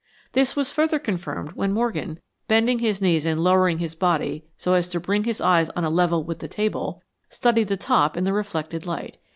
This 0.33 0.55
was 0.55 0.71
further 0.71 0.97
confirmed 0.97 1.51
when 1.51 1.71
Morgan, 1.71 2.19
bending 2.47 2.79
his 2.79 3.03
knees 3.03 3.23
and 3.23 3.39
lowering 3.39 3.77
his 3.77 3.93
body 3.93 4.43
so 4.57 4.73
as 4.73 4.89
to 4.89 4.99
bring 4.99 5.25
his 5.25 5.39
eyes 5.39 5.69
on 5.75 5.83
a 5.83 5.91
level 5.91 6.23
with 6.23 6.39
the 6.39 6.47
table, 6.47 7.03
studied 7.29 7.67
the 7.67 7.77
top 7.77 8.17
in 8.17 8.23
the 8.23 8.33
reflected 8.33 8.87
light. 8.87 9.17